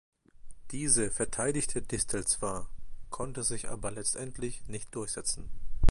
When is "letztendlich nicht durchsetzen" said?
3.91-5.47